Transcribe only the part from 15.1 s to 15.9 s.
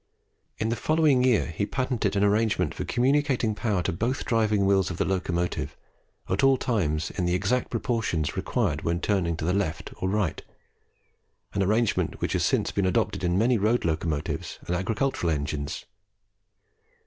engines.